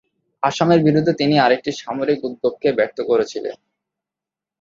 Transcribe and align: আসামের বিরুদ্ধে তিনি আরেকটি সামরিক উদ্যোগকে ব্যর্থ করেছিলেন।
আসামের 0.43 0.79
বিরুদ্ধে 0.83 1.13
তিনি 1.13 1.35
আরেকটি 1.39 1.71
সামরিক 1.81 2.19
উদ্যোগকে 2.23 2.69
ব্যর্থ 2.77 2.97
করেছিলেন। 3.01 3.55